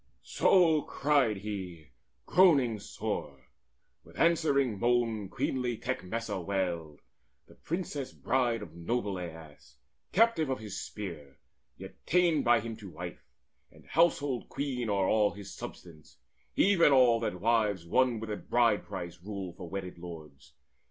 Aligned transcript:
So 0.23 0.81
cried 0.81 1.37
he 1.37 1.89
groaning 2.25 2.79
sore; 2.79 3.49
with 4.03 4.17
answering 4.19 4.79
moan 4.79 5.29
Queenly 5.29 5.77
Tecmessa 5.77 6.41
wailed, 6.43 7.01
the 7.47 7.53
princess 7.53 8.11
bride 8.11 8.63
Of 8.63 8.73
noble 8.73 9.19
Aias, 9.19 9.77
captive 10.11 10.49
of 10.49 10.57
his 10.57 10.81
spear, 10.81 11.37
Yet 11.77 12.03
ta'en 12.07 12.41
by 12.41 12.61
him 12.61 12.75
to 12.77 12.89
wife, 12.89 13.21
and 13.69 13.85
household 13.85 14.49
queen 14.49 14.89
O'er 14.89 15.07
all 15.07 15.29
his 15.35 15.53
substance, 15.53 16.17
even 16.55 16.91
all 16.91 17.19
that 17.19 17.39
wives 17.39 17.85
Won 17.85 18.19
with 18.19 18.31
a 18.31 18.37
bride 18.37 18.83
price 18.83 19.21
rule 19.21 19.53
for 19.53 19.69
wedded 19.69 19.99
lords. 19.99 20.53